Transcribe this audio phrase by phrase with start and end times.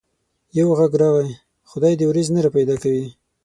[0.57, 1.31] يو غږ راغی:
[1.69, 3.05] خدای دي وريځ نه را پيدا کوي.